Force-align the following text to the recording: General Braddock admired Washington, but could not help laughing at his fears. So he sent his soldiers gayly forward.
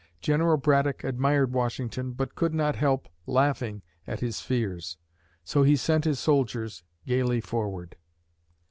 General 0.19 0.57
Braddock 0.57 1.03
admired 1.03 1.53
Washington, 1.53 2.13
but 2.13 2.33
could 2.33 2.55
not 2.55 2.75
help 2.75 3.07
laughing 3.27 3.83
at 4.07 4.19
his 4.19 4.39
fears. 4.41 4.97
So 5.43 5.61
he 5.61 5.75
sent 5.75 6.05
his 6.05 6.17
soldiers 6.17 6.81
gayly 7.05 7.39
forward. 7.39 7.95